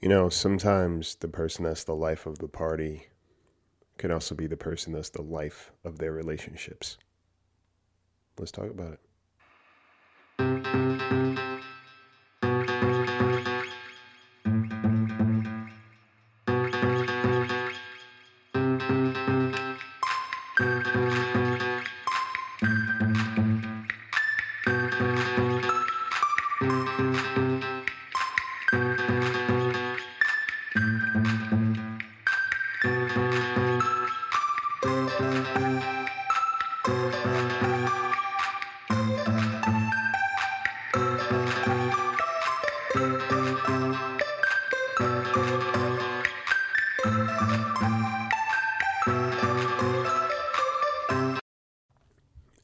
You 0.00 0.08
know, 0.08 0.30
sometimes 0.30 1.16
the 1.16 1.28
person 1.28 1.64
that's 1.64 1.84
the 1.84 1.94
life 1.94 2.24
of 2.24 2.38
the 2.38 2.48
party 2.48 3.08
can 3.98 4.10
also 4.10 4.34
be 4.34 4.46
the 4.46 4.56
person 4.56 4.94
that's 4.94 5.10
the 5.10 5.20
life 5.20 5.72
of 5.84 5.98
their 5.98 6.12
relationships. 6.12 6.96
Let's 8.38 8.50
talk 8.50 8.70
about 8.70 8.94
it. 8.94 9.00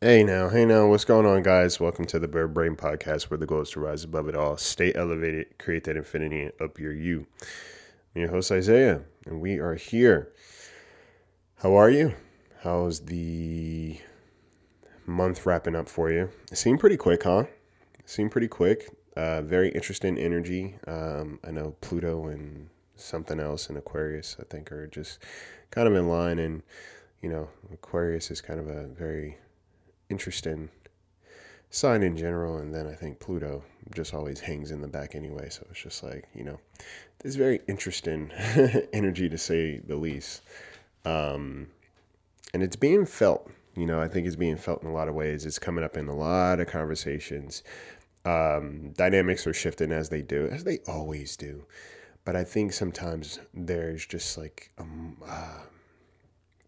Hey 0.06 0.22
now, 0.22 0.48
hey 0.48 0.64
now, 0.64 0.86
what's 0.86 1.04
going 1.04 1.26
on, 1.26 1.42
guys? 1.42 1.80
Welcome 1.80 2.04
to 2.04 2.20
the 2.20 2.28
Bird 2.28 2.54
Brain 2.54 2.76
Podcast, 2.76 3.24
where 3.24 3.38
the 3.38 3.44
goal 3.44 3.62
is 3.62 3.70
to 3.70 3.80
rise 3.80 4.04
above 4.04 4.28
it 4.28 4.36
all, 4.36 4.56
stay 4.56 4.94
elevated, 4.94 5.58
create 5.58 5.82
that 5.82 5.96
infinity, 5.96 6.42
and 6.42 6.52
up 6.60 6.78
your 6.78 6.92
you. 6.92 7.26
I'm 8.14 8.20
your 8.20 8.30
host, 8.30 8.52
Isaiah, 8.52 9.02
and 9.27 9.40
we 9.40 9.58
are 9.58 9.74
here. 9.74 10.32
How 11.56 11.74
are 11.74 11.90
you? 11.90 12.14
How's 12.62 13.00
the 13.00 13.98
month 15.06 15.44
wrapping 15.44 15.74
up 15.74 15.88
for 15.88 16.08
you? 16.12 16.30
It 16.52 16.56
seemed 16.58 16.78
pretty 16.78 16.96
quick, 16.96 17.24
huh? 17.24 17.46
It 17.98 18.08
seemed 18.08 18.30
pretty 18.30 18.46
quick. 18.46 18.89
Uh, 19.16 19.42
very 19.42 19.70
interesting 19.70 20.18
energy. 20.18 20.77
Um, 20.86 21.40
I 21.42 21.50
know 21.50 21.74
Pluto 21.80 22.28
and 22.28 22.68
something 22.95 23.40
else 23.40 23.68
in 23.68 23.77
Aquarius, 23.77 24.36
I 24.39 24.45
think, 24.45 24.70
are 24.70 24.86
just 24.86 25.18
kind 25.72 25.89
of 25.89 25.96
in 25.96 26.08
line, 26.08 26.39
and 26.39 26.62
you 27.20 27.28
know, 27.28 27.48
Aquarius 27.72 28.30
is 28.30 28.40
kind 28.40 28.61
of 28.61 28.68
a 28.68 28.86
very 28.86 29.39
interesting 30.08 30.70
sign 31.70 32.02
in 32.02 32.17
general. 32.17 32.58
And 32.58 32.74
then 32.74 32.86
I 32.86 32.94
think 32.94 33.20
Pluto 33.20 33.62
just 33.94 34.14
always 34.14 34.40
hangs 34.40 34.70
in 34.70 34.80
the 34.80 34.89
back 34.89 35.14
anyway. 35.14 35.48
So 35.50 35.67
it's 35.70 35.83
just 35.83 36.02
like, 36.02 36.27
you 36.34 36.44
know, 36.44 36.58
this 37.20 37.34
very 37.34 37.61
interesting 37.68 38.30
energy 38.92 39.28
to 39.28 39.39
say 39.39 39.78
the 39.78 39.96
least. 39.96 40.42
Um, 41.05 41.68
and 42.55 42.62
it's 42.62 42.77
being 42.77 43.06
felt, 43.06 43.50
you 43.74 43.86
know, 43.86 44.00
I 44.00 44.08
think 44.08 44.27
it's 44.27 44.36
being 44.36 44.56
felt 44.56 44.83
in 44.83 44.89
a 44.89 44.92
lot 44.92 45.08
of 45.08 45.14
ways. 45.14 45.45
It's 45.45 45.58
coming 45.58 45.84
up 45.84 45.96
in 45.96 46.08
a 46.08 46.16
lot 46.16 46.61
of 46.61 46.66
conversations. 46.66 47.62
Um, 48.24 48.92
dynamics 48.96 49.46
are 49.46 49.52
shifting 49.52 49.92
as 49.92 50.08
they 50.08 50.22
do, 50.22 50.48
as 50.48 50.64
they 50.64 50.78
always 50.89 51.36
do. 51.36 51.64
But 52.24 52.34
I 52.34 52.42
think 52.42 52.72
sometimes 52.72 53.39
there's 53.55 54.05
just 54.05 54.36
like, 54.36 54.72
um, 54.78 55.16
uh, 55.24 55.61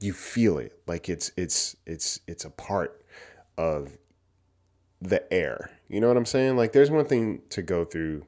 you 0.01 0.13
feel 0.13 0.59
it 0.59 0.79
like 0.87 1.09
it's 1.09 1.33
it's 1.37 1.75
it's 1.85 2.21
it's 2.29 2.45
a 2.45 2.51
part 2.51 3.05
of 3.59 3.99
the 5.03 5.31
air. 5.33 5.71
You 5.89 6.01
know 6.01 6.09
what 6.09 6.17
I'm 6.17 6.25
saying? 6.25 6.57
Like 6.57 6.73
there's 6.73 6.91
one 6.91 7.05
thing 7.05 7.43
to 7.51 7.61
go 7.61 7.85
through 7.85 8.25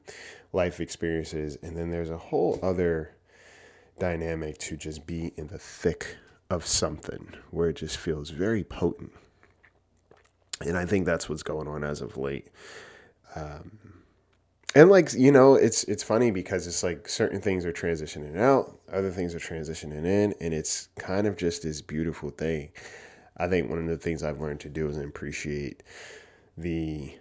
life 0.53 0.79
experiences 0.79 1.57
and 1.63 1.75
then 1.75 1.89
there's 1.89 2.09
a 2.09 2.17
whole 2.17 2.59
other 2.61 3.15
dynamic 3.99 4.57
to 4.57 4.77
just 4.77 5.07
be 5.07 5.33
in 5.37 5.47
the 5.47 5.57
thick 5.57 6.17
of 6.49 6.65
something 6.65 7.33
where 7.49 7.69
it 7.69 7.77
just 7.77 7.97
feels 7.97 8.29
very 8.29 8.63
potent. 8.63 9.11
And 10.59 10.77
I 10.77 10.85
think 10.85 11.05
that's 11.05 11.29
what's 11.29 11.43
going 11.43 11.67
on 11.67 11.83
as 11.83 12.01
of 12.01 12.17
late. 12.17 12.49
Um, 13.35 13.79
and 14.75 14.89
like 14.89 15.13
you 15.13 15.31
know 15.31 15.55
it's 15.55 15.83
it's 15.85 16.03
funny 16.03 16.31
because 16.31 16.67
it's 16.67 16.83
like 16.83 17.07
certain 17.07 17.41
things 17.41 17.65
are 17.65 17.73
transitioning 17.73 18.37
out 18.37 18.79
other 18.91 19.11
things 19.11 19.35
are 19.35 19.39
transitioning 19.39 20.05
in 20.05 20.33
and 20.39 20.53
it's 20.53 20.87
kind 20.97 21.27
of 21.27 21.35
just 21.35 21.63
this 21.63 21.81
beautiful 21.81 22.29
thing 22.29 22.69
i 23.41 23.47
think 23.47 23.69
one 23.69 23.79
of 23.79 23.87
the 23.87 23.97
things 23.97 24.23
i've 24.23 24.39
learned 24.39 24.59
to 24.59 24.69
do 24.69 24.87
is 24.87 24.97
appreciate 24.97 25.83
the 26.57 27.13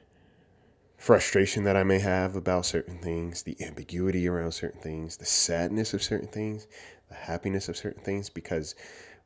frustration 0.96 1.64
that 1.64 1.76
i 1.76 1.82
may 1.82 1.98
have 1.98 2.36
about 2.36 2.66
certain 2.66 2.98
things 2.98 3.42
the 3.42 3.56
ambiguity 3.64 4.28
around 4.28 4.52
certain 4.52 4.80
things 4.80 5.16
the 5.16 5.24
sadness 5.24 5.94
of 5.94 6.02
certain 6.02 6.28
things 6.28 6.66
the 7.08 7.14
happiness 7.14 7.68
of 7.68 7.76
certain 7.76 8.02
things 8.02 8.28
because 8.28 8.74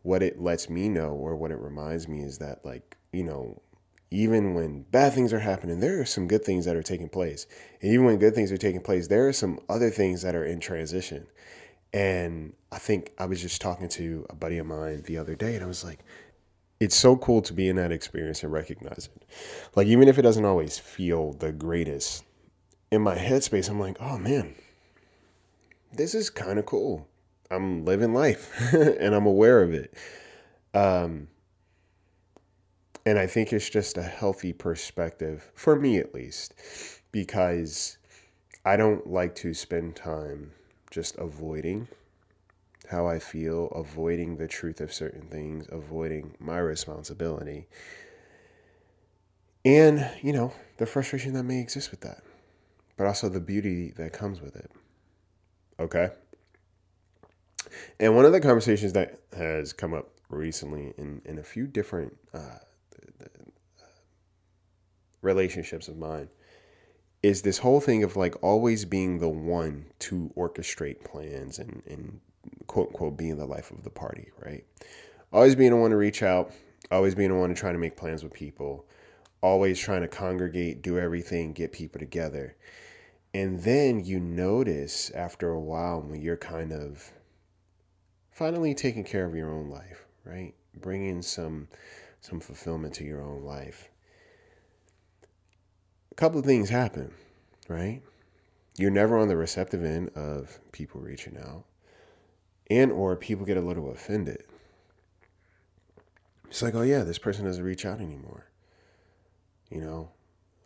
what 0.02 0.22
it 0.22 0.40
lets 0.40 0.68
me 0.70 0.88
know 0.88 1.10
or 1.10 1.34
what 1.34 1.50
it 1.50 1.58
reminds 1.58 2.06
me 2.08 2.20
is 2.20 2.38
that 2.38 2.64
like 2.64 2.96
you 3.12 3.24
know 3.24 3.60
even 4.14 4.54
when 4.54 4.82
bad 4.82 5.12
things 5.12 5.32
are 5.32 5.40
happening, 5.40 5.80
there 5.80 6.00
are 6.00 6.04
some 6.04 6.28
good 6.28 6.44
things 6.44 6.64
that 6.66 6.76
are 6.76 6.82
taking 6.84 7.08
place. 7.08 7.46
And 7.82 7.92
even 7.92 8.06
when 8.06 8.18
good 8.18 8.34
things 8.34 8.52
are 8.52 8.56
taking 8.56 8.80
place, 8.80 9.08
there 9.08 9.26
are 9.26 9.32
some 9.32 9.58
other 9.68 9.90
things 9.90 10.22
that 10.22 10.36
are 10.36 10.44
in 10.44 10.60
transition. 10.60 11.26
And 11.92 12.54
I 12.70 12.78
think 12.78 13.12
I 13.18 13.26
was 13.26 13.42
just 13.42 13.60
talking 13.60 13.88
to 13.90 14.24
a 14.30 14.34
buddy 14.34 14.58
of 14.58 14.66
mine 14.66 15.02
the 15.06 15.18
other 15.18 15.34
day, 15.34 15.54
and 15.54 15.64
I 15.64 15.66
was 15.66 15.84
like, 15.84 16.00
it's 16.84 16.94
so 16.94 17.16
cool 17.16 17.40
to 17.40 17.54
be 17.54 17.68
in 17.68 17.76
that 17.76 17.90
experience 17.90 18.42
and 18.42 18.52
recognize 18.52 19.08
it. 19.16 19.24
Like, 19.74 19.86
even 19.86 20.06
if 20.06 20.18
it 20.18 20.22
doesn't 20.22 20.44
always 20.44 20.78
feel 20.78 21.32
the 21.32 21.50
greatest, 21.50 22.24
in 22.90 23.00
my 23.00 23.16
headspace, 23.16 23.70
I'm 23.70 23.80
like, 23.80 23.96
oh 24.00 24.18
man, 24.18 24.54
this 25.92 26.14
is 26.14 26.28
kind 26.28 26.58
of 26.58 26.66
cool. 26.66 27.08
I'm 27.50 27.84
living 27.84 28.12
life 28.12 28.52
and 28.74 29.14
I'm 29.14 29.26
aware 29.26 29.62
of 29.62 29.72
it. 29.72 29.94
Um, 30.74 31.28
and 33.06 33.18
I 33.18 33.26
think 33.26 33.52
it's 33.52 33.70
just 33.70 33.96
a 33.96 34.02
healthy 34.02 34.52
perspective, 34.52 35.50
for 35.54 35.76
me 35.76 35.98
at 35.98 36.14
least, 36.14 36.54
because 37.10 37.96
I 38.64 38.76
don't 38.76 39.06
like 39.06 39.34
to 39.36 39.54
spend 39.54 39.96
time 39.96 40.52
just 40.90 41.16
avoiding 41.16 41.88
how 42.90 43.06
I 43.06 43.18
feel, 43.18 43.68
avoiding 43.68 44.36
the 44.36 44.48
truth 44.48 44.80
of 44.80 44.92
certain 44.92 45.22
things, 45.28 45.66
avoiding 45.70 46.34
my 46.38 46.58
responsibility. 46.58 47.66
And, 49.64 50.10
you 50.22 50.32
know, 50.32 50.52
the 50.78 50.86
frustration 50.86 51.32
that 51.34 51.44
may 51.44 51.60
exist 51.60 51.90
with 51.90 52.00
that, 52.02 52.22
but 52.96 53.06
also 53.06 53.28
the 53.28 53.40
beauty 53.40 53.92
that 53.96 54.12
comes 54.12 54.40
with 54.40 54.56
it. 54.56 54.70
Okay? 55.80 56.10
And 57.98 58.14
one 58.14 58.24
of 58.24 58.32
the 58.32 58.40
conversations 58.40 58.92
that 58.92 59.20
has 59.36 59.72
come 59.72 59.94
up 59.94 60.10
recently 60.28 60.92
in, 60.98 61.22
in 61.24 61.38
a 61.38 61.42
few 61.42 61.66
different 61.66 62.16
uh, 62.32 62.58
relationships 65.22 65.88
of 65.88 65.96
mine 65.96 66.28
is 67.22 67.42
this 67.42 67.58
whole 67.58 67.80
thing 67.80 68.04
of 68.04 68.16
like 68.16 68.36
always 68.42 68.84
being 68.84 69.18
the 69.18 69.28
one 69.28 69.86
to 69.98 70.30
orchestrate 70.36 71.02
plans 71.04 71.58
and, 71.58 71.82
and 71.86 72.20
quote 72.74 72.88
unquote 72.88 73.16
being 73.16 73.36
the 73.36 73.46
life 73.46 73.70
of 73.70 73.84
the 73.84 73.90
party, 73.90 74.32
right? 74.44 74.64
Always 75.32 75.54
being 75.54 75.70
the 75.70 75.76
one 75.76 75.90
to 75.90 75.96
reach 75.96 76.24
out, 76.24 76.50
always 76.90 77.14
being 77.14 77.30
the 77.30 77.36
one 77.36 77.48
to 77.50 77.54
try 77.54 77.70
to 77.70 77.78
make 77.78 77.96
plans 77.96 78.24
with 78.24 78.32
people, 78.32 78.84
always 79.40 79.78
trying 79.78 80.02
to 80.02 80.08
congregate, 80.08 80.82
do 80.82 80.98
everything, 80.98 81.52
get 81.52 81.70
people 81.70 82.00
together. 82.00 82.56
And 83.32 83.60
then 83.60 84.04
you 84.04 84.18
notice 84.18 85.10
after 85.10 85.50
a 85.50 85.60
while 85.60 86.00
when 86.00 86.20
you're 86.20 86.36
kind 86.36 86.72
of 86.72 87.12
finally 88.32 88.74
taking 88.74 89.04
care 89.04 89.24
of 89.24 89.36
your 89.36 89.54
own 89.54 89.70
life, 89.70 90.06
right? 90.24 90.52
Bringing 90.74 91.22
some 91.22 91.68
some 92.22 92.40
fulfillment 92.40 92.94
to 92.94 93.04
your 93.04 93.22
own 93.22 93.44
life. 93.44 93.88
A 96.10 96.16
couple 96.16 96.40
of 96.40 96.44
things 96.44 96.70
happen, 96.70 97.12
right? 97.68 98.02
You're 98.76 98.90
never 98.90 99.16
on 99.16 99.28
the 99.28 99.36
receptive 99.36 99.84
end 99.84 100.08
of 100.16 100.58
people 100.72 101.00
reaching 101.00 101.38
out 101.38 101.66
and 102.70 102.90
or 102.92 103.16
people 103.16 103.46
get 103.46 103.56
a 103.56 103.62
little 103.62 103.90
offended. 103.90 104.44
It's 106.48 106.62
like, 106.62 106.74
"Oh 106.74 106.82
yeah, 106.82 107.02
this 107.02 107.18
person 107.18 107.44
doesn't 107.44 107.64
reach 107.64 107.84
out 107.84 108.00
anymore." 108.00 108.46
You 109.70 109.80
know, 109.80 110.10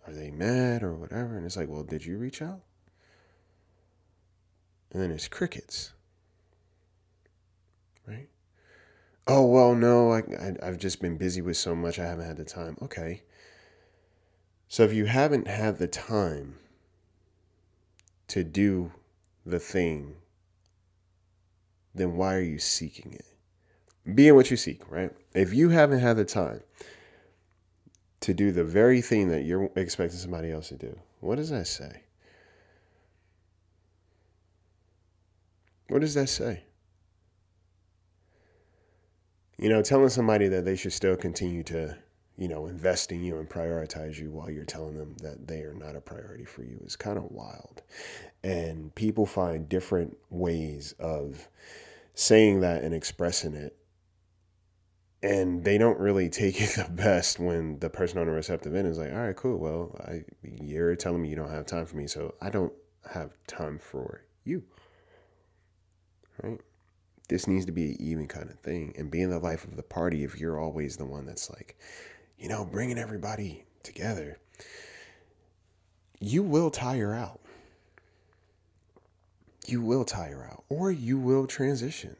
are 0.06 0.12
they 0.12 0.30
mad 0.30 0.82
or 0.82 0.94
whatever? 0.94 1.36
And 1.36 1.46
it's 1.46 1.56
like, 1.56 1.68
"Well, 1.68 1.82
did 1.82 2.04
you 2.04 2.18
reach 2.18 2.42
out?" 2.42 2.60
And 4.92 5.02
then 5.02 5.10
it's 5.10 5.28
crickets 5.28 5.92
right? 8.08 8.28
Oh, 9.26 9.44
well, 9.44 9.74
no, 9.74 10.12
I, 10.12 10.18
I, 10.18 10.54
I've 10.62 10.78
just 10.78 11.00
been 11.00 11.18
busy 11.18 11.42
with 11.42 11.56
so 11.56 11.74
much, 11.74 11.98
I 11.98 12.06
haven't 12.06 12.26
had 12.26 12.38
the 12.38 12.44
time. 12.44 12.76
Okay. 12.80 13.22
So 14.68 14.82
if 14.84 14.92
you 14.92 15.06
haven't 15.06 15.46
had 15.46 15.78
the 15.78 15.88
time 15.88 16.58
to 18.28 18.42
do 18.44 18.92
the 19.44 19.58
thing, 19.58 20.16
then 21.98 22.16
why 22.16 22.34
are 22.34 22.40
you 22.40 22.58
seeking 22.58 23.12
it? 23.12 23.26
Being 24.14 24.34
what 24.34 24.50
you 24.50 24.56
seek, 24.56 24.90
right? 24.90 25.10
If 25.34 25.52
you 25.52 25.68
haven't 25.68 26.00
had 26.00 26.16
the 26.16 26.24
time 26.24 26.62
to 28.20 28.32
do 28.32 28.52
the 28.52 28.64
very 28.64 29.02
thing 29.02 29.28
that 29.28 29.42
you're 29.42 29.70
expecting 29.76 30.18
somebody 30.18 30.50
else 30.50 30.68
to 30.68 30.76
do, 30.76 30.98
what 31.20 31.36
does 31.36 31.50
that 31.50 31.66
say? 31.66 32.02
What 35.88 36.00
does 36.00 36.14
that 36.14 36.28
say? 36.28 36.62
you 39.58 39.68
know, 39.68 39.82
telling 39.82 40.08
somebody 40.08 40.48
that 40.48 40.64
they 40.64 40.76
should 40.76 40.92
still 40.92 41.16
continue 41.16 41.64
to, 41.64 41.96
you 42.36 42.48
know, 42.48 42.66
invest 42.66 43.10
in 43.10 43.24
you 43.24 43.38
and 43.38 43.48
prioritize 43.48 44.16
you 44.16 44.30
while 44.30 44.48
you're 44.48 44.64
telling 44.64 44.96
them 44.96 45.16
that 45.20 45.48
they 45.48 45.62
are 45.62 45.74
not 45.74 45.96
a 45.96 46.00
priority 46.00 46.44
for 46.44 46.62
you 46.62 46.80
is 46.84 46.94
kind 46.94 47.18
of 47.18 47.24
wild. 47.30 47.82
And 48.44 48.94
people 48.94 49.26
find 49.26 49.68
different 49.68 50.16
ways 50.30 50.94
of 51.00 51.48
saying 52.18 52.60
that 52.60 52.82
and 52.82 52.94
expressing 52.94 53.54
it. 53.54 53.76
And 55.22 55.64
they 55.64 55.78
don't 55.78 55.98
really 55.98 56.28
take 56.28 56.60
it 56.60 56.70
the 56.76 56.90
best 56.90 57.38
when 57.38 57.78
the 57.78 57.90
person 57.90 58.18
on 58.18 58.26
the 58.26 58.32
receptive 58.32 58.74
end 58.74 58.88
is 58.88 58.98
like, 58.98 59.12
all 59.12 59.18
right, 59.18 59.36
cool. 59.36 59.58
Well, 59.58 59.96
I, 60.06 60.24
you're 60.42 60.96
telling 60.96 61.22
me 61.22 61.28
you 61.28 61.36
don't 61.36 61.50
have 61.50 61.66
time 61.66 61.86
for 61.86 61.96
me, 61.96 62.06
so 62.06 62.34
I 62.40 62.50
don't 62.50 62.72
have 63.12 63.32
time 63.46 63.78
for 63.78 64.22
you. 64.44 64.62
Right? 66.42 66.60
this 67.28 67.46
needs 67.46 67.66
to 67.66 67.72
be 67.72 67.90
an 67.90 67.96
even 68.00 68.26
kind 68.26 68.50
of 68.50 68.58
thing. 68.60 68.94
And 68.96 69.10
being 69.10 69.30
the 69.30 69.38
life 69.38 69.64
of 69.64 69.76
the 69.76 69.82
party, 69.82 70.24
if 70.24 70.38
you're 70.40 70.58
always 70.58 70.96
the 70.96 71.04
one 71.04 71.26
that's 71.26 71.50
like, 71.50 71.78
you 72.38 72.48
know, 72.48 72.64
bringing 72.64 72.98
everybody 72.98 73.64
together, 73.82 74.38
you 76.20 76.42
will 76.42 76.70
tire 76.70 77.14
out. 77.14 77.40
You 79.68 79.82
will 79.82 80.06
tire 80.06 80.48
out, 80.50 80.64
or 80.70 80.90
you 80.90 81.18
will 81.18 81.46
transition, 81.46 82.16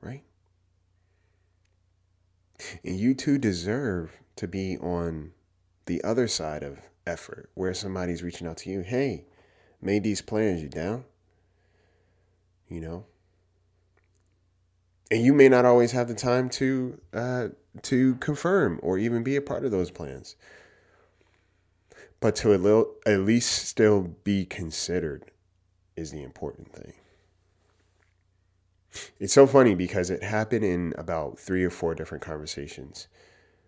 right? 0.00 0.24
And 2.84 2.98
you 2.98 3.14
too 3.14 3.38
deserve 3.38 4.18
to 4.34 4.48
be 4.48 4.76
on 4.78 5.30
the 5.86 6.02
other 6.02 6.26
side 6.26 6.64
of 6.64 6.80
effort 7.06 7.48
where 7.54 7.72
somebody's 7.72 8.24
reaching 8.24 8.48
out 8.48 8.56
to 8.58 8.70
you. 8.70 8.80
Hey, 8.80 9.26
made 9.80 10.02
these 10.02 10.20
plans, 10.20 10.62
you 10.62 10.68
down? 10.68 11.04
You 12.68 12.80
know, 12.80 13.04
and 15.12 15.22
you 15.22 15.32
may 15.32 15.48
not 15.48 15.64
always 15.64 15.92
have 15.92 16.08
the 16.08 16.14
time 16.14 16.48
to 16.50 17.00
uh, 17.12 17.48
to 17.82 18.16
confirm 18.16 18.80
or 18.82 18.98
even 18.98 19.22
be 19.22 19.36
a 19.36 19.40
part 19.40 19.64
of 19.64 19.70
those 19.70 19.92
plans 19.92 20.34
but 22.18 22.34
to 22.36 22.54
at 23.04 23.20
least 23.20 23.68
still 23.68 24.16
be 24.24 24.46
considered 24.46 25.30
is 25.96 26.10
the 26.10 26.22
important 26.22 26.72
thing. 26.72 26.92
It's 29.18 29.32
so 29.32 29.46
funny 29.46 29.74
because 29.74 30.10
it 30.10 30.22
happened 30.22 30.64
in 30.64 30.94
about 30.96 31.38
three 31.38 31.64
or 31.64 31.70
four 31.70 31.94
different 31.94 32.22
conversations 32.22 33.08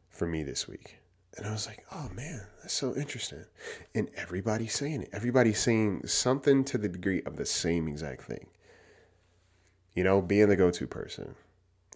for 0.09 0.27
me 0.27 0.43
this 0.43 0.69
week. 0.69 0.99
And 1.37 1.47
i 1.47 1.53
was 1.53 1.67
like 1.67 1.85
oh 1.93 2.09
man 2.15 2.47
that's 2.63 2.75
so 2.75 2.97
interesting. 2.97 3.45
And 3.95 4.09
everybody's 4.17 4.75
saying 4.75 5.03
it. 5.03 5.11
Everybody's 5.13 5.61
saying 5.61 6.07
something 6.07 6.65
to 6.65 6.79
the 6.79 6.89
degree 6.89 7.23
of 7.25 7.37
the 7.37 7.47
same 7.47 7.87
exact 7.87 8.23
thing. 8.23 8.49
You 9.95 10.03
know, 10.03 10.21
being 10.21 10.49
the 10.49 10.57
go 10.57 10.71
to 10.71 10.87
person, 10.87 11.37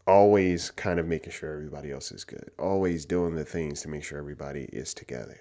always 0.06 0.70
kind 0.70 1.00
of 1.00 1.08
making 1.08 1.32
sure 1.32 1.52
everybody 1.54 1.90
else 1.90 2.12
is 2.12 2.24
good, 2.24 2.50
always 2.58 3.04
doing 3.04 3.34
the 3.34 3.44
things 3.44 3.82
to 3.82 3.88
make 3.88 4.04
sure 4.04 4.18
everybody 4.18 4.64
is 4.72 4.94
together. 4.94 5.40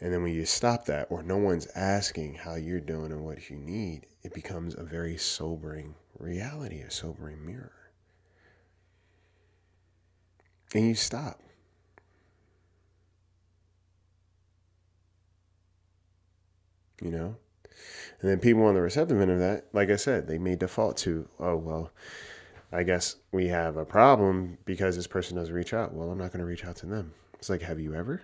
And 0.00 0.12
then 0.12 0.22
when 0.22 0.34
you 0.34 0.44
stop 0.44 0.86
that, 0.86 1.06
or 1.10 1.22
no 1.22 1.36
one's 1.36 1.68
asking 1.74 2.34
how 2.34 2.54
you're 2.54 2.80
doing 2.80 3.12
and 3.12 3.24
what 3.24 3.50
you 3.50 3.56
need, 3.56 4.06
it 4.22 4.34
becomes 4.34 4.74
a 4.74 4.82
very 4.82 5.16
sobering 5.16 5.94
reality, 6.18 6.80
a 6.80 6.90
sobering 6.90 7.44
mirror. 7.44 7.72
And 10.74 10.86
you 10.86 10.94
stop. 10.94 11.40
You 17.02 17.10
know? 17.10 17.36
And 18.20 18.30
then 18.30 18.38
people 18.38 18.64
on 18.64 18.74
the 18.74 18.82
receptive 18.82 19.20
end 19.20 19.30
of 19.30 19.38
that, 19.38 19.66
like 19.72 19.90
I 19.90 19.96
said, 19.96 20.26
they 20.26 20.38
may 20.38 20.54
default 20.54 20.98
to, 20.98 21.26
oh, 21.38 21.56
well, 21.56 21.90
I 22.72 22.82
guess 22.82 23.16
we 23.32 23.48
have 23.48 23.76
a 23.76 23.84
problem 23.84 24.58
because 24.64 24.94
this 24.94 25.06
person 25.06 25.36
doesn't 25.36 25.54
reach 25.54 25.72
out. 25.72 25.94
Well, 25.94 26.10
I'm 26.10 26.18
not 26.18 26.30
going 26.30 26.40
to 26.40 26.46
reach 26.46 26.64
out 26.64 26.76
to 26.76 26.86
them. 26.86 27.14
It's 27.34 27.48
like, 27.48 27.62
have 27.62 27.80
you 27.80 27.94
ever? 27.94 28.22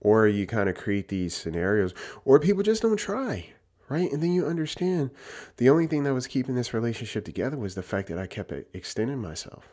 Or 0.00 0.26
you 0.26 0.46
kind 0.46 0.68
of 0.68 0.76
create 0.76 1.08
these 1.08 1.34
scenarios, 1.34 1.94
or 2.24 2.40
people 2.40 2.62
just 2.62 2.82
don't 2.82 2.96
try, 2.96 3.50
right? 3.88 4.10
And 4.10 4.22
then 4.22 4.32
you 4.32 4.46
understand 4.46 5.10
the 5.58 5.70
only 5.70 5.86
thing 5.86 6.02
that 6.04 6.14
was 6.14 6.26
keeping 6.26 6.56
this 6.56 6.74
relationship 6.74 7.24
together 7.24 7.56
was 7.56 7.74
the 7.74 7.82
fact 7.82 8.08
that 8.08 8.18
I 8.18 8.26
kept 8.26 8.52
extending 8.72 9.18
myself. 9.18 9.68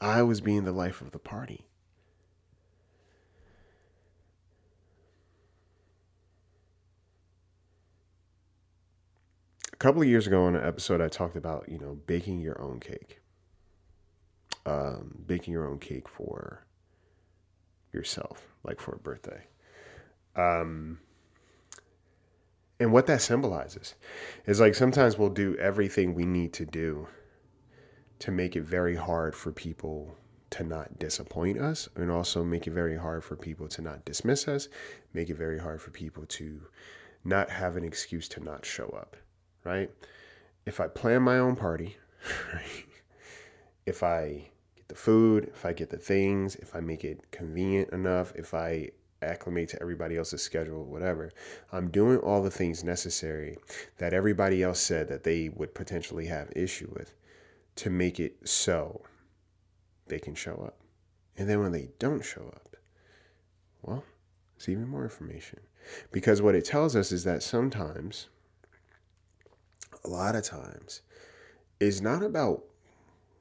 I 0.00 0.22
was 0.22 0.40
being 0.40 0.64
the 0.64 0.72
life 0.72 1.00
of 1.00 1.12
the 1.12 1.18
party. 1.18 1.68
a 9.78 9.84
couple 9.84 10.02
of 10.02 10.08
years 10.08 10.26
ago 10.26 10.44
on 10.44 10.56
an 10.56 10.66
episode, 10.66 11.00
I 11.00 11.06
talked 11.06 11.36
about 11.36 11.68
you 11.68 11.78
know 11.78 11.98
baking 12.06 12.40
your 12.40 12.60
own 12.60 12.80
cake, 12.80 13.20
um, 14.66 15.22
baking 15.24 15.52
your 15.52 15.68
own 15.68 15.78
cake 15.78 16.08
for 16.08 16.66
yourself, 17.98 18.46
like 18.64 18.80
for 18.80 18.94
a 18.94 18.98
birthday. 18.98 19.44
Um, 20.36 21.00
and 22.80 22.92
what 22.92 23.06
that 23.06 23.20
symbolizes 23.20 23.94
is 24.46 24.60
like 24.60 24.74
sometimes 24.74 25.18
we'll 25.18 25.30
do 25.30 25.56
everything 25.56 26.14
we 26.14 26.24
need 26.24 26.52
to 26.54 26.64
do 26.64 27.08
to 28.20 28.30
make 28.30 28.56
it 28.56 28.62
very 28.62 28.94
hard 28.94 29.34
for 29.34 29.52
people 29.52 30.16
to 30.50 30.64
not 30.64 30.98
disappoint 30.98 31.58
us 31.58 31.88
and 31.96 32.10
also 32.10 32.42
make 32.42 32.66
it 32.66 32.70
very 32.70 32.96
hard 32.96 33.22
for 33.22 33.36
people 33.36 33.68
to 33.68 33.82
not 33.82 34.04
dismiss 34.04 34.48
us, 34.48 34.68
make 35.12 35.28
it 35.28 35.36
very 35.36 35.58
hard 35.58 35.82
for 35.82 35.90
people 35.90 36.24
to 36.26 36.62
not 37.24 37.50
have 37.50 37.76
an 37.76 37.84
excuse 37.84 38.28
to 38.28 38.40
not 38.40 38.64
show 38.64 38.88
up 38.90 39.16
right? 39.68 39.90
If 40.66 40.80
I 40.80 40.88
plan 40.88 41.22
my 41.22 41.38
own 41.38 41.56
party, 41.56 41.96
right? 42.52 42.84
If 43.86 44.02
I 44.02 44.50
the 44.88 44.94
food, 44.94 45.50
if 45.54 45.64
I 45.64 45.72
get 45.72 45.90
the 45.90 45.98
things, 45.98 46.56
if 46.56 46.74
I 46.74 46.80
make 46.80 47.04
it 47.04 47.30
convenient 47.30 47.90
enough, 47.90 48.32
if 48.34 48.54
I 48.54 48.90
acclimate 49.20 49.68
to 49.70 49.82
everybody 49.82 50.16
else's 50.16 50.42
schedule, 50.42 50.84
whatever, 50.84 51.30
I'm 51.72 51.90
doing 51.90 52.18
all 52.18 52.42
the 52.42 52.50
things 52.50 52.84
necessary 52.84 53.58
that 53.98 54.14
everybody 54.14 54.62
else 54.62 54.80
said 54.80 55.08
that 55.08 55.24
they 55.24 55.50
would 55.50 55.74
potentially 55.74 56.26
have 56.26 56.50
issue 56.56 56.90
with 56.96 57.14
to 57.76 57.90
make 57.90 58.18
it 58.18 58.48
so 58.48 59.02
they 60.06 60.18
can 60.18 60.34
show 60.34 60.62
up. 60.66 60.78
And 61.36 61.48
then 61.48 61.60
when 61.60 61.72
they 61.72 61.90
don't 61.98 62.24
show 62.24 62.46
up, 62.54 62.76
well, 63.82 64.04
it's 64.56 64.68
even 64.68 64.88
more 64.88 65.04
information. 65.04 65.60
Because 66.10 66.42
what 66.42 66.54
it 66.54 66.64
tells 66.64 66.96
us 66.96 67.12
is 67.12 67.24
that 67.24 67.42
sometimes 67.42 68.28
a 70.04 70.08
lot 70.08 70.34
of 70.34 70.42
times 70.42 71.02
is 71.78 72.02
not 72.02 72.22
about 72.22 72.64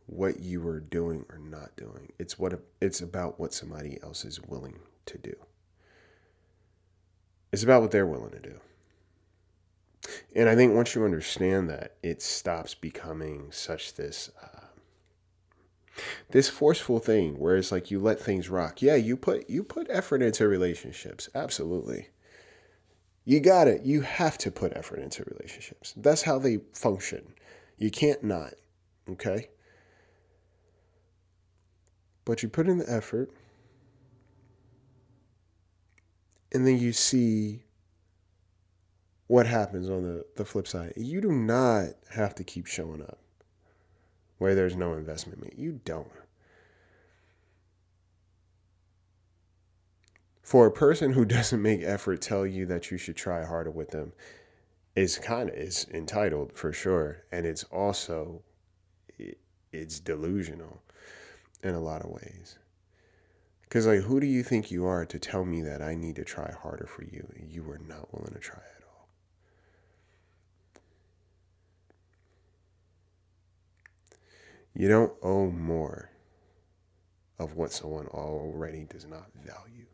what 0.07 0.39
you 0.39 0.65
are 0.67 0.79
doing 0.79 1.25
or 1.29 1.37
not 1.37 1.75
doing. 1.75 2.11
It's 2.17 2.39
what 2.39 2.59
it's 2.81 3.01
about 3.01 3.39
what 3.39 3.53
somebody 3.53 3.99
else 4.01 4.25
is 4.25 4.41
willing 4.41 4.79
to 5.05 5.17
do. 5.17 5.35
It's 7.51 7.63
about 7.63 7.81
what 7.81 7.91
they're 7.91 8.07
willing 8.07 8.31
to 8.31 8.39
do. 8.39 8.59
And 10.35 10.47
I 10.47 10.55
think 10.55 10.73
once 10.73 10.95
you 10.95 11.03
understand 11.03 11.69
that, 11.69 11.95
it 12.01 12.21
stops 12.21 12.73
becoming 12.73 13.51
such 13.51 13.95
this 13.95 14.31
uh, 14.41 14.67
this 16.31 16.49
forceful 16.49 16.99
thing 16.99 17.37
where 17.37 17.57
it's 17.57 17.71
like 17.71 17.91
you 17.91 17.99
let 17.99 18.19
things 18.19 18.49
rock. 18.49 18.81
Yeah, 18.81 18.95
you 18.95 19.17
put 19.17 19.49
you 19.49 19.63
put 19.63 19.87
effort 19.89 20.21
into 20.21 20.47
relationships, 20.47 21.29
absolutely. 21.35 22.09
You 23.25 23.41
got 23.41 23.67
it. 23.67 23.83
You 23.83 24.01
have 24.01 24.37
to 24.37 24.51
put 24.51 24.71
effort 24.73 24.99
into 24.99 25.25
relationships. 25.25 25.93
That's 25.97 26.21
how 26.21 26.39
they 26.39 26.59
function. 26.71 27.33
You 27.77 27.91
can't 27.91 28.23
not. 28.23 28.53
Okay? 29.09 29.49
But 32.27 32.43
you 32.43 32.49
put 32.49 32.67
in 32.67 32.77
the 32.77 32.91
effort, 32.91 33.31
and 36.51 36.67
then 36.67 36.77
you 36.77 36.91
see 36.91 37.63
what 39.27 39.47
happens 39.47 39.89
on 39.89 40.03
the, 40.03 40.25
the 40.35 40.43
flip 40.43 40.67
side. 40.67 40.91
You 40.97 41.21
do 41.21 41.31
not 41.31 41.91
have 42.09 42.35
to 42.35 42.43
keep 42.43 42.65
showing 42.65 43.01
up 43.01 43.17
where 44.39 44.55
there's 44.55 44.75
no 44.75 44.91
investment 44.95 45.41
made. 45.41 45.53
You 45.57 45.79
don't. 45.85 46.11
For 50.43 50.67
a 50.67 50.71
person 50.71 51.13
who 51.13 51.23
doesn't 51.25 51.61
make 51.61 51.81
effort 51.81 52.21
tell 52.21 52.45
you 52.45 52.65
that 52.65 52.91
you 52.91 52.97
should 52.97 53.15
try 53.15 53.45
harder 53.45 53.71
with 53.71 53.91
them 53.91 54.11
is 54.97 55.17
kind 55.17 55.47
of 55.49 55.55
is 55.55 55.87
entitled 55.93 56.51
for 56.57 56.73
sure 56.73 57.23
and 57.31 57.45
it's 57.45 57.63
also 57.65 58.41
it's 59.71 60.01
delusional 60.01 60.81
in 61.63 61.73
a 61.75 61.79
lot 61.79 62.03
of 62.03 62.11
ways. 62.11 62.57
Cuz 63.69 63.85
like 63.85 64.01
who 64.01 64.19
do 64.19 64.27
you 64.27 64.43
think 64.43 64.71
you 64.71 64.85
are 64.85 65.05
to 65.05 65.19
tell 65.19 65.43
me 65.43 65.61
that 65.63 65.81
I 65.81 65.95
need 65.95 66.15
to 66.15 66.23
try 66.23 66.51
harder 66.51 66.85
for 66.85 67.03
you 67.03 67.27
you 67.37 67.69
are 67.69 67.79
not 67.79 68.13
willing 68.13 68.33
to 68.33 68.39
try 68.39 68.59
at 68.59 68.83
all? 68.83 69.09
You 74.73 74.87
don't 74.87 75.13
owe 75.21 75.49
more 75.49 76.11
of 77.39 77.55
what 77.55 77.71
someone 77.71 78.07
already 78.07 78.85
does 78.85 79.05
not 79.05 79.31
value. 79.35 79.86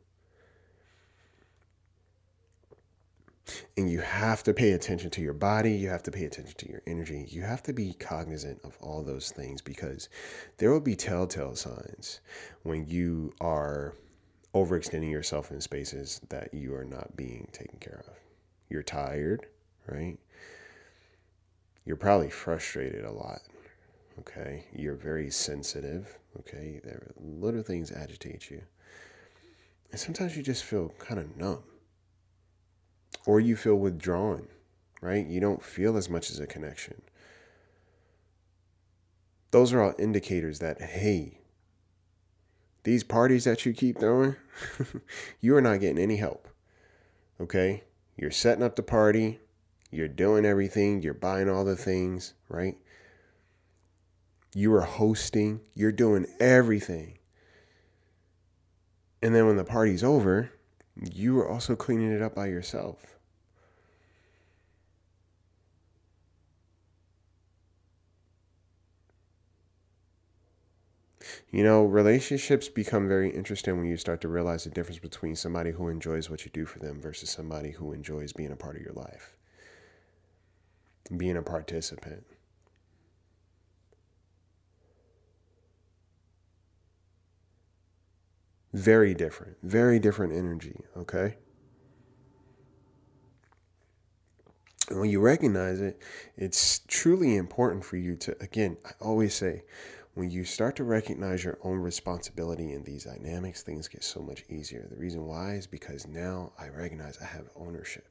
And 3.78 3.90
you 3.90 4.00
have 4.00 4.44
to 4.44 4.54
pay 4.54 4.72
attention 4.72 5.10
to 5.12 5.22
your 5.22 5.34
body. 5.34 5.74
You 5.74 5.90
have 5.90 6.04
to 6.04 6.12
pay 6.12 6.26
attention 6.26 6.56
to 6.58 6.70
your 6.70 6.82
energy. 6.88 7.26
You 7.30 7.42
have 7.42 7.62
to 7.64 7.74
be 7.74 7.94
cognizant 7.94 8.62
of 8.64 8.78
all 8.80 9.04
those 9.04 9.32
things 9.32 9.62
because 9.62 10.10
there 10.58 10.72
will 10.72 10.80
be 10.80 10.96
telltale 10.96 11.56
signs 11.56 12.22
when 12.64 12.88
you 12.88 13.34
are 13.42 13.96
overextending 14.54 15.12
yourself 15.12 15.52
in 15.52 15.60
spaces 15.60 16.22
that 16.30 16.54
you 16.54 16.74
are 16.76 16.86
not 16.86 17.18
being 17.18 17.50
taken 17.52 17.80
care 17.80 18.04
of. 18.08 18.14
You're 18.70 18.84
tired, 18.84 19.48
right? 19.88 20.18
You're 21.86 21.98
probably 21.98 22.30
frustrated 22.30 23.04
a 23.04 23.12
lot. 23.12 23.42
Okay. 24.20 24.66
You're 24.74 24.96
very 24.96 25.30
sensitive. 25.32 26.18
Okay. 26.40 26.80
There 26.84 27.12
little 27.20 27.64
things 27.64 27.92
agitate 27.92 28.50
you. 28.50 28.62
And 29.92 30.00
sometimes 30.00 30.38
you 30.38 30.44
just 30.44 30.64
feel 30.64 30.94
kind 30.98 31.20
of 31.20 31.36
numb 31.36 31.64
or 33.26 33.40
you 33.40 33.56
feel 33.56 33.76
withdrawn, 33.76 34.48
right? 35.02 35.26
You 35.26 35.40
don't 35.40 35.64
feel 35.64 35.98
as 35.98 36.10
much 36.10 36.30
as 36.30 36.40
a 36.40 36.48
connection. 36.48 37.02
Those 39.52 39.72
are 39.72 39.82
all 39.82 39.94
indicators 40.00 40.60
that, 40.60 40.82
hey, 40.82 41.40
these 42.84 43.04
parties 43.04 43.46
that 43.46 43.66
you 43.66 43.74
keep 43.74 44.00
throwing, 44.00 44.36
you 45.42 45.56
are 45.56 45.62
not 45.62 45.80
getting 45.80 46.02
any 46.02 46.18
help. 46.18 46.48
Okay? 47.40 47.84
You're 48.18 48.32
setting 48.32 48.64
up 48.64 48.76
the 48.76 48.84
party, 48.84 49.40
you're 49.90 50.08
doing 50.08 50.46
everything, 50.46 51.02
you're 51.02 51.14
buying 51.14 51.50
all 51.50 51.64
the 51.64 51.76
things, 51.76 52.34
right? 52.50 52.78
You 54.56 54.74
are 54.74 54.82
hosting, 54.82 55.62
you're 55.74 55.92
doing 55.92 56.26
everything. 56.40 57.18
And 59.22 59.34
then 59.34 59.48
when 59.48 59.58
the 59.58 59.64
party's 59.64 60.04
over, 60.04 60.52
you 60.96 61.40
are 61.40 61.50
also 61.50 61.76
cleaning 61.76 62.12
it 62.12 62.22
up 62.22 62.36
by 62.36 62.48
yourself. 62.48 63.18
You 71.52 71.64
know, 71.64 71.86
relationships 71.86 72.68
become 72.68 73.08
very 73.08 73.30
interesting 73.30 73.78
when 73.78 73.86
you 73.88 73.98
start 73.98 74.22
to 74.22 74.28
realize 74.28 74.64
the 74.64 74.72
difference 74.72 75.00
between 75.00 75.36
somebody 75.36 75.72
who 75.72 75.88
enjoys 75.88 76.30
what 76.30 76.46
you 76.46 76.52
do 76.52 76.66
for 76.66 76.80
them 76.80 77.00
versus 77.00 77.30
somebody 77.30 77.72
who 77.72 77.94
enjoys 77.94 78.34
being 78.34 78.52
a 78.52 78.56
part 78.56 78.76
of 78.76 78.82
your 78.82 78.94
life, 78.94 79.38
being 81.16 81.38
a 81.38 81.42
participant. 81.42 82.26
Very 88.74 89.14
different, 89.14 89.58
very 89.62 90.00
different 90.00 90.34
energy, 90.34 90.82
okay? 90.98 91.36
And 94.90 95.00
when 95.00 95.10
you 95.10 95.22
recognize 95.22 95.80
it, 95.80 96.02
it's 96.36 96.80
truly 96.88 97.36
important 97.36 97.86
for 97.86 97.98
you 97.98 98.16
to, 98.18 98.36
again, 98.42 98.78
I 98.86 98.92
always 99.00 99.36
say, 99.36 99.64
when 100.16 100.30
you 100.30 100.44
start 100.44 100.76
to 100.76 100.84
recognize 100.84 101.44
your 101.44 101.58
own 101.64 101.78
responsibility 101.80 102.74
in 102.74 102.84
these 102.84 103.06
dynamics, 103.06 103.64
things 103.64 103.88
get 103.88 104.04
so 104.04 104.22
much 104.22 104.44
easier. 104.50 104.88
The 104.90 105.00
reason 105.00 105.26
why 105.26 105.54
is 105.54 105.66
because 105.66 106.06
now 106.08 106.52
I 106.60 106.70
recognize 106.70 107.18
I 107.20 107.26
have 107.26 107.50
ownership. 107.56 108.08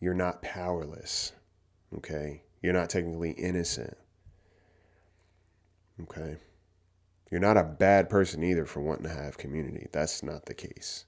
You're 0.00 0.14
not 0.14 0.42
powerless, 0.42 1.32
okay? 1.96 2.42
You're 2.62 2.74
not 2.74 2.90
technically 2.90 3.30
innocent, 3.32 3.96
okay? 6.02 6.36
You're 7.30 7.40
not 7.40 7.56
a 7.56 7.64
bad 7.64 8.08
person 8.08 8.42
either 8.44 8.64
for 8.64 8.80
wanting 8.80 9.04
to 9.04 9.14
have 9.14 9.36
community. 9.36 9.88
That's 9.92 10.22
not 10.22 10.46
the 10.46 10.54
case. 10.54 11.06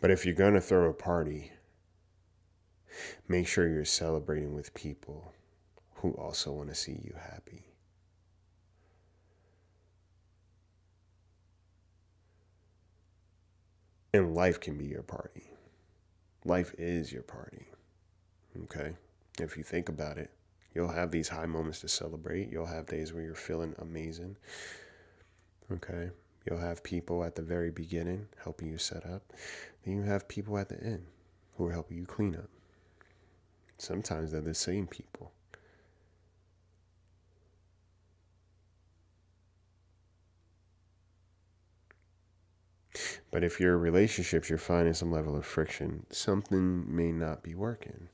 But 0.00 0.10
if 0.10 0.24
you're 0.24 0.34
going 0.34 0.54
to 0.54 0.60
throw 0.60 0.88
a 0.88 0.94
party, 0.94 1.52
make 3.26 3.48
sure 3.48 3.68
you're 3.68 3.84
celebrating 3.84 4.54
with 4.54 4.74
people 4.74 5.32
who 5.96 6.12
also 6.12 6.52
want 6.52 6.68
to 6.68 6.74
see 6.74 7.00
you 7.04 7.14
happy. 7.18 7.67
And 14.12 14.34
life 14.34 14.58
can 14.60 14.78
be 14.78 14.86
your 14.86 15.02
party. 15.02 15.44
Life 16.44 16.74
is 16.78 17.12
your 17.12 17.22
party. 17.22 17.66
Okay? 18.64 18.94
If 19.40 19.56
you 19.56 19.62
think 19.62 19.88
about 19.88 20.18
it, 20.18 20.30
you'll 20.74 20.88
have 20.88 21.10
these 21.10 21.28
high 21.28 21.46
moments 21.46 21.80
to 21.80 21.88
celebrate. 21.88 22.50
You'll 22.50 22.66
have 22.66 22.86
days 22.86 23.12
where 23.12 23.22
you're 23.22 23.34
feeling 23.34 23.74
amazing. 23.78 24.36
Okay? 25.70 26.10
You'll 26.46 26.58
have 26.58 26.82
people 26.82 27.22
at 27.24 27.34
the 27.34 27.42
very 27.42 27.70
beginning 27.70 28.26
helping 28.42 28.68
you 28.68 28.78
set 28.78 29.04
up. 29.04 29.32
Then 29.84 29.96
you 29.96 30.02
have 30.02 30.28
people 30.28 30.56
at 30.56 30.70
the 30.70 30.82
end 30.82 31.04
who 31.56 31.66
are 31.66 31.72
helping 31.72 31.98
you 31.98 32.06
clean 32.06 32.34
up. 32.34 32.48
Sometimes 33.76 34.32
they're 34.32 34.40
the 34.40 34.54
same 34.54 34.86
people. 34.86 35.32
But 43.30 43.44
if 43.44 43.60
your 43.60 43.76
relationships, 43.76 44.48
you're 44.48 44.58
finding 44.58 44.94
some 44.94 45.12
level 45.12 45.36
of 45.36 45.44
friction, 45.44 46.06
something 46.10 46.94
may 46.94 47.12
not 47.12 47.42
be 47.42 47.54
working. 47.54 48.08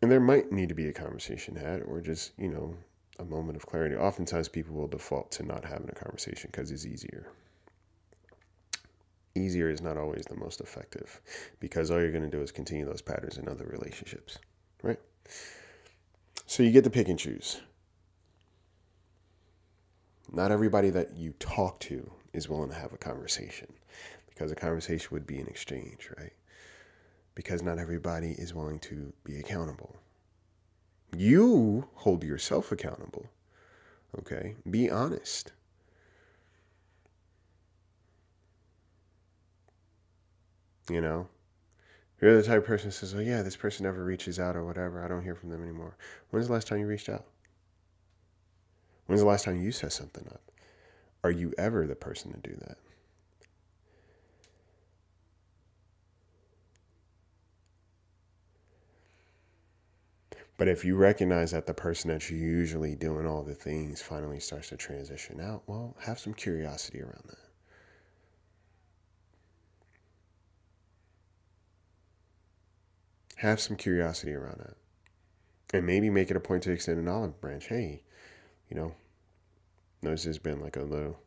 And 0.00 0.10
there 0.10 0.20
might 0.20 0.52
need 0.52 0.68
to 0.68 0.74
be 0.74 0.88
a 0.88 0.92
conversation 0.92 1.56
had, 1.56 1.82
or 1.82 2.00
just, 2.00 2.32
you 2.38 2.48
know, 2.48 2.76
a 3.18 3.24
moment 3.24 3.56
of 3.56 3.66
clarity. 3.66 3.96
Oftentimes, 3.96 4.48
people 4.48 4.74
will 4.74 4.88
default 4.88 5.30
to 5.32 5.44
not 5.44 5.64
having 5.64 5.88
a 5.88 5.94
conversation 5.94 6.50
because 6.52 6.70
it's 6.70 6.86
easier. 6.86 7.28
Easier 9.34 9.70
is 9.70 9.80
not 9.80 9.96
always 9.96 10.24
the 10.28 10.36
most 10.36 10.60
effective 10.60 11.20
because 11.58 11.90
all 11.90 12.00
you're 12.00 12.12
going 12.12 12.28
to 12.28 12.36
do 12.36 12.42
is 12.42 12.52
continue 12.52 12.84
those 12.84 13.02
patterns 13.02 13.38
in 13.38 13.48
other 13.48 13.64
relationships, 13.64 14.38
right? 14.82 14.98
So 16.46 16.62
you 16.62 16.70
get 16.70 16.84
to 16.84 16.90
pick 16.90 17.08
and 17.08 17.18
choose. 17.18 17.60
Not 20.30 20.50
everybody 20.50 20.90
that 20.90 21.16
you 21.16 21.32
talk 21.38 21.80
to 21.80 22.10
is 22.32 22.48
willing 22.48 22.70
to 22.70 22.76
have 22.76 22.92
a 22.92 22.98
conversation 22.98 23.72
because 24.28 24.50
a 24.50 24.56
conversation 24.56 25.08
would 25.12 25.26
be 25.26 25.38
an 25.38 25.46
exchange, 25.46 26.10
right? 26.18 26.32
Because 27.34 27.62
not 27.62 27.78
everybody 27.78 28.32
is 28.32 28.54
willing 28.54 28.78
to 28.80 29.12
be 29.24 29.38
accountable. 29.38 29.96
You 31.16 31.88
hold 31.94 32.24
yourself 32.24 32.72
accountable, 32.72 33.26
okay? 34.18 34.56
Be 34.68 34.90
honest. 34.90 35.52
You 40.90 41.00
know, 41.00 41.28
you're 42.20 42.36
the 42.36 42.42
type 42.42 42.58
of 42.58 42.64
person 42.64 42.88
that 42.88 42.94
says, 42.94 43.14
"Oh 43.14 43.20
yeah, 43.20 43.42
this 43.42 43.56
person 43.56 43.84
never 43.84 44.04
reaches 44.04 44.38
out 44.40 44.56
or 44.56 44.64
whatever. 44.64 45.02
I 45.02 45.08
don't 45.08 45.22
hear 45.22 45.34
from 45.34 45.50
them 45.50 45.62
anymore." 45.62 45.96
When's 46.30 46.48
the 46.48 46.52
last 46.52 46.66
time 46.66 46.78
you 46.78 46.86
reached 46.86 47.08
out? 47.08 47.26
When's 49.06 49.20
the 49.20 49.26
last 49.26 49.44
time 49.44 49.60
you 49.62 49.72
set 49.72 49.92
something 49.92 50.26
up? 50.28 50.40
Are 51.24 51.30
you 51.30 51.52
ever 51.58 51.86
the 51.86 51.94
person 51.94 52.32
to 52.32 52.38
do 52.38 52.56
that? 52.60 52.78
But 60.58 60.68
if 60.68 60.84
you 60.84 60.94
recognize 60.96 61.50
that 61.50 61.66
the 61.66 61.74
person 61.74 62.10
that's 62.10 62.30
usually 62.30 62.94
doing 62.94 63.26
all 63.26 63.42
the 63.42 63.54
things 63.54 64.00
finally 64.00 64.38
starts 64.38 64.68
to 64.68 64.76
transition 64.76 65.40
out, 65.40 65.64
well, 65.66 65.96
have 66.02 66.20
some 66.20 66.34
curiosity 66.34 67.02
around 67.02 67.24
that. 67.26 67.38
Have 73.38 73.60
some 73.60 73.76
curiosity 73.76 74.34
around 74.34 74.60
that. 74.60 74.76
And 75.74 75.84
maybe 75.84 76.10
make 76.10 76.30
it 76.30 76.36
a 76.36 76.40
point 76.40 76.62
to 76.62 76.70
extend 76.70 76.98
an 76.98 77.08
olive 77.08 77.40
branch. 77.40 77.66
Hey, 77.66 78.04
you 78.72 78.80
know, 78.80 78.94
notice 80.00 80.24
there's 80.24 80.38
been 80.38 80.62
like 80.62 80.76
a 80.76 80.82
little 80.82 81.18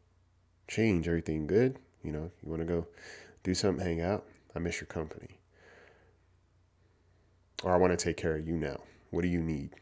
change. 0.67 1.07
Everything 1.07 1.45
good? 1.45 1.77
You 2.03 2.11
know, 2.11 2.31
you 2.43 2.49
want 2.49 2.61
to 2.61 2.65
go 2.65 2.87
do 3.43 3.53
something, 3.53 3.85
hang 3.85 4.01
out? 4.01 4.25
I 4.55 4.59
miss 4.59 4.81
your 4.81 4.87
company. 4.87 5.37
Or 7.63 7.71
I 7.71 7.77
want 7.77 7.97
to 7.97 8.03
take 8.03 8.17
care 8.17 8.35
of 8.35 8.47
you 8.47 8.57
now. 8.57 8.81
What 9.11 9.21
do 9.21 9.27
you 9.27 9.41
need? 9.41 9.75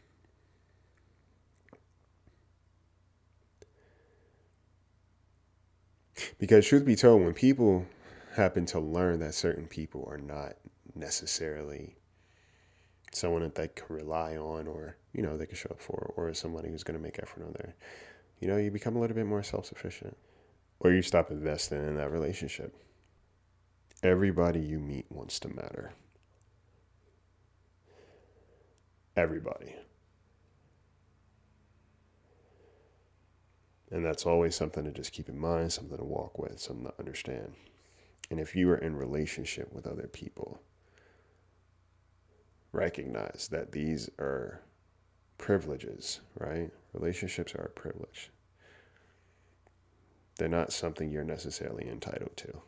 Because, 6.38 6.66
truth 6.66 6.84
be 6.84 6.96
told, 6.96 7.22
when 7.22 7.32
people 7.32 7.86
happen 8.36 8.66
to 8.66 8.78
learn 8.78 9.20
that 9.20 9.32
certain 9.32 9.66
people 9.66 10.06
are 10.10 10.18
not 10.18 10.56
necessarily 10.94 11.96
someone 13.16 13.42
that 13.42 13.54
they 13.54 13.68
can 13.68 13.86
rely 13.94 14.36
on 14.36 14.66
or, 14.66 14.96
you 15.12 15.22
know, 15.22 15.36
they 15.36 15.46
can 15.46 15.56
show 15.56 15.70
up 15.70 15.80
for, 15.80 16.12
or 16.16 16.32
somebody 16.34 16.68
who's 16.70 16.84
going 16.84 16.96
to 16.98 17.02
make 17.02 17.18
effort 17.22 17.44
on 17.44 17.52
there. 17.54 17.74
you 18.40 18.48
know, 18.48 18.56
you 18.56 18.70
become 18.70 18.96
a 18.96 19.00
little 19.00 19.16
bit 19.16 19.26
more 19.26 19.42
self 19.42 19.66
sufficient 19.66 20.16
or 20.80 20.92
you 20.92 21.02
stop 21.02 21.30
investing 21.30 21.78
in 21.78 21.96
that 21.96 22.10
relationship. 22.10 22.74
Everybody 24.02 24.60
you 24.60 24.78
meet 24.78 25.06
wants 25.10 25.38
to 25.40 25.48
matter. 25.48 25.92
Everybody. 29.16 29.76
And 33.90 34.04
that's 34.04 34.26
always 34.26 34.56
something 34.56 34.84
to 34.84 34.90
just 34.90 35.12
keep 35.12 35.28
in 35.28 35.38
mind, 35.38 35.72
something 35.72 35.96
to 35.96 36.04
walk 36.04 36.38
with, 36.38 36.58
something 36.60 36.86
to 36.86 36.94
understand. 36.98 37.54
And 38.30 38.40
if 38.40 38.56
you 38.56 38.68
are 38.70 38.76
in 38.76 38.96
relationship 38.96 39.72
with 39.72 39.86
other 39.86 40.08
people, 40.08 40.60
recognize 42.74 43.48
that 43.50 43.72
these 43.72 44.10
are 44.18 44.60
privileges, 45.38 46.20
right? 46.38 46.70
Relationships 46.92 47.54
are 47.54 47.64
a 47.64 47.80
privilege. 47.80 48.30
They're 50.36 50.48
not 50.48 50.72
something 50.72 51.10
you're 51.10 51.24
necessarily 51.24 51.88
entitled 51.88 52.36
to. 52.36 52.60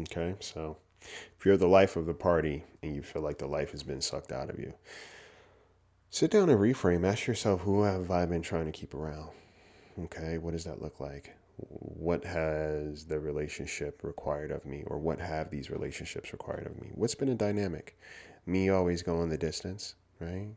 Okay, 0.00 0.34
so 0.40 0.76
if 1.38 1.46
you're 1.46 1.56
the 1.56 1.68
life 1.68 1.96
of 1.96 2.06
the 2.06 2.14
party 2.14 2.64
and 2.82 2.94
you 2.94 3.02
feel 3.02 3.22
like 3.22 3.38
the 3.38 3.46
life 3.46 3.70
has 3.70 3.82
been 3.82 4.00
sucked 4.00 4.32
out 4.32 4.50
of 4.50 4.58
you, 4.58 4.74
sit 6.10 6.30
down 6.30 6.50
and 6.50 6.58
reframe. 6.58 7.06
Ask 7.06 7.26
yourself, 7.26 7.60
who 7.60 7.84
have 7.84 8.10
I 8.10 8.26
been 8.26 8.42
trying 8.42 8.66
to 8.66 8.72
keep 8.72 8.94
around? 8.94 9.30
Okay, 9.98 10.38
what 10.38 10.52
does 10.52 10.64
that 10.64 10.82
look 10.82 11.00
like? 11.00 11.36
What 11.56 12.24
has 12.24 13.06
the 13.06 13.18
relationship 13.18 14.04
required 14.04 14.50
of 14.50 14.66
me, 14.66 14.84
or 14.86 14.98
what 14.98 15.20
have 15.20 15.50
these 15.50 15.70
relationships 15.70 16.32
required 16.32 16.66
of 16.66 16.80
me? 16.80 16.90
What's 16.94 17.14
been 17.14 17.30
a 17.30 17.34
dynamic? 17.34 17.98
Me 18.44 18.68
always 18.68 19.02
going 19.02 19.30
the 19.30 19.38
distance, 19.38 19.94
right? 20.20 20.50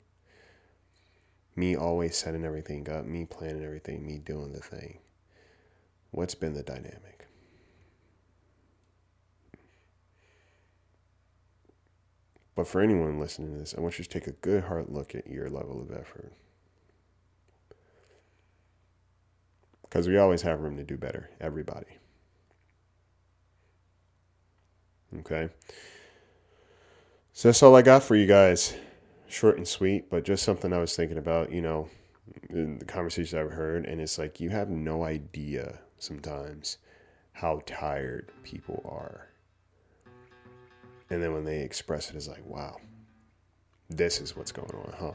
Me 1.56 1.76
always 1.76 2.16
setting 2.16 2.46
everything 2.46 2.90
up, 2.90 3.06
me 3.06 3.26
planning 3.26 3.64
everything, 3.64 4.06
me 4.06 4.18
doing 4.18 4.52
the 4.52 4.60
thing. 4.60 5.00
What's 6.12 6.36
been 6.36 6.54
the 6.54 6.64
dynamic? 6.64 7.28
But 12.56 12.68
for 12.68 12.82
anyone 12.82 13.20
listening 13.20 13.54
to 13.54 13.60
this, 13.60 13.74
I 13.78 13.80
want 13.80 13.98
you 14.00 14.04
to 14.04 14.10
take 14.10 14.28
a 14.28 14.32
good 14.32 14.66
hard 14.66 14.90
look 14.90 15.16
at 15.16 15.28
your 15.28 15.50
level 15.50 15.82
of 15.82 15.92
effort. 15.92 16.34
Because 19.90 20.08
we 20.08 20.18
always 20.18 20.44
have 20.44 20.62
room 20.62 20.78
to 20.78 20.84
do 20.84 20.98
better, 20.98 21.30
everybody. 21.42 21.88
Okay? 25.20 25.50
So 27.34 27.48
that's 27.48 27.64
all 27.64 27.76
I 27.76 27.82
got 27.82 28.04
for 28.04 28.16
you 28.16 28.28
guys. 28.28 28.76
Short 29.28 29.58
and 29.58 29.68
sweet, 29.68 30.10
but 30.10 30.24
just 30.26 30.44
something 30.44 30.74
I 30.74 30.80
was 30.80 30.96
thinking 30.96 31.18
about, 31.18 31.52
you 31.52 31.62
know, 31.62 31.90
in 32.50 32.78
the 32.80 32.86
conversations 32.86 33.34
I've 33.34 33.52
heard. 33.52 33.86
And 33.86 34.00
it's 34.00 34.18
like 34.18 34.40
you 34.40 34.50
have 34.50 34.70
no 34.70 35.04
idea 35.04 35.80
sometimes 35.98 36.78
how 37.32 37.62
tired 37.66 38.32
people 38.44 38.84
are. 38.86 39.28
And 41.10 41.24
then 41.24 41.34
when 41.34 41.46
they 41.46 41.62
express 41.62 42.10
it, 42.10 42.16
it's 42.16 42.28
like, 42.28 42.46
wow, 42.46 42.78
this 43.90 44.22
is 44.22 44.36
what's 44.36 44.52
going 44.52 44.70
on, 44.70 44.94
huh? 45.00 45.12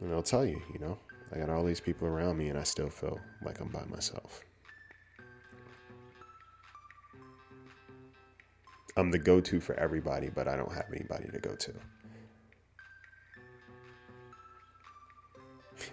And 0.00 0.10
they'll 0.12 0.22
tell 0.22 0.44
you, 0.44 0.62
you 0.72 0.78
know, 0.78 0.98
I 1.32 1.38
got 1.38 1.50
all 1.50 1.64
these 1.64 1.80
people 1.80 2.08
around 2.08 2.38
me 2.38 2.48
and 2.48 2.58
I 2.58 2.62
still 2.62 2.88
feel 2.88 3.20
like 3.44 3.60
I'm 3.60 3.68
by 3.68 3.84
myself. 3.84 4.42
I'm 8.96 9.10
the 9.10 9.18
go 9.18 9.40
to 9.40 9.60
for 9.60 9.74
everybody, 9.74 10.28
but 10.28 10.48
I 10.48 10.56
don't 10.56 10.72
have 10.72 10.86
anybody 10.92 11.28
to 11.30 11.38
go 11.38 11.54
to. 11.54 11.72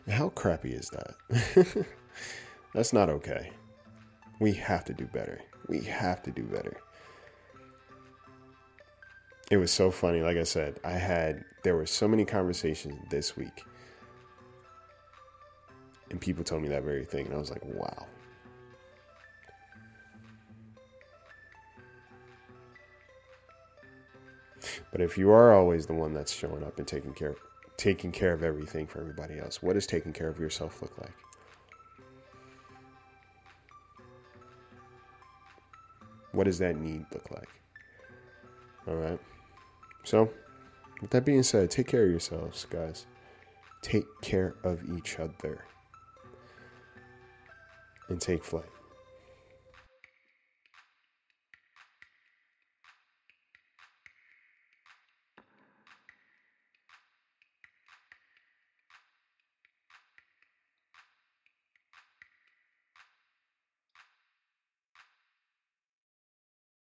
How 0.09 0.29
crappy 0.29 0.73
is 0.73 0.89
that? 0.89 1.85
That's 2.73 2.93
not 2.93 3.09
okay. 3.09 3.51
We 4.39 4.53
have 4.53 4.85
to 4.85 4.93
do 4.93 5.05
better. 5.05 5.39
We 5.67 5.81
have 5.81 6.23
to 6.23 6.31
do 6.31 6.43
better. 6.43 6.77
It 9.51 9.57
was 9.57 9.71
so 9.71 9.91
funny. 9.91 10.21
Like 10.21 10.37
I 10.37 10.43
said, 10.43 10.79
I 10.83 10.93
had, 10.93 11.43
there 11.63 11.75
were 11.75 11.85
so 11.85 12.07
many 12.07 12.25
conversations 12.25 12.95
this 13.11 13.37
week 13.37 13.63
and 16.09 16.21
people 16.21 16.43
told 16.43 16.61
me 16.61 16.67
that 16.69 16.83
very 16.83 17.05
thing. 17.05 17.25
And 17.25 17.35
I 17.35 17.37
was 17.37 17.49
like, 17.49 17.63
wow. 17.63 18.05
But 24.91 25.01
if 25.01 25.17
you 25.17 25.31
are 25.31 25.53
always 25.53 25.85
the 25.85 25.93
one 25.93 26.13
that's 26.13 26.33
showing 26.33 26.63
up 26.63 26.77
and 26.77 26.87
taking 26.87 27.13
care 27.13 27.35
taking 27.77 28.11
care 28.11 28.31
of 28.31 28.41
everything 28.43 28.87
for 28.87 29.01
everybody 29.01 29.37
else, 29.37 29.61
what 29.61 29.73
does 29.73 29.85
taking 29.85 30.13
care 30.13 30.29
of 30.29 30.39
yourself 30.39 30.81
look 30.81 30.97
like? 30.97 31.11
What 36.31 36.45
does 36.45 36.57
that 36.59 36.77
need 36.77 37.05
look 37.13 37.29
like? 37.31 37.49
All 38.87 38.95
right. 38.95 39.19
So, 40.03 40.29
with 41.01 41.09
that 41.09 41.25
being 41.25 41.43
said, 41.43 41.69
take 41.69 41.87
care 41.87 42.03
of 42.03 42.09
yourselves, 42.09 42.65
guys. 42.69 43.05
Take 43.81 44.05
care 44.21 44.55
of 44.63 44.81
each 44.97 45.19
other 45.19 45.65
and 48.09 48.21
take 48.21 48.43
flight. 48.43 48.74